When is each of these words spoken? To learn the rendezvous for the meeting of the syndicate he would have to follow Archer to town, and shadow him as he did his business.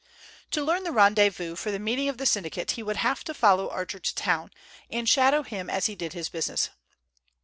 To 0.49 0.63
learn 0.63 0.83
the 0.83 0.91
rendezvous 0.91 1.55
for 1.55 1.69
the 1.69 1.77
meeting 1.77 2.09
of 2.09 2.17
the 2.17 2.25
syndicate 2.25 2.71
he 2.71 2.81
would 2.81 2.95
have 2.97 3.23
to 3.23 3.35
follow 3.35 3.69
Archer 3.69 3.99
to 3.99 4.15
town, 4.15 4.49
and 4.89 5.07
shadow 5.07 5.43
him 5.43 5.69
as 5.69 5.85
he 5.85 5.93
did 5.93 6.13
his 6.13 6.27
business. 6.27 6.71